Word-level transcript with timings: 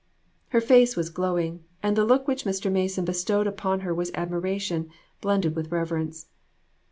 Her 0.47 0.61
face 0.61 0.95
was 0.95 1.11
glowing, 1.11 1.63
and 1.83 1.95
the 1.95 2.05
look 2.05 2.27
which 2.27 2.43
Mr. 2.43 2.71
Mason 2.71 3.05
bestowed 3.05 3.45
upon 3.45 3.81
her 3.81 3.93
was 3.93 4.09
admiration, 4.15 4.89
blended 5.21 5.55
with 5.55 5.71
reverence. 5.71 6.25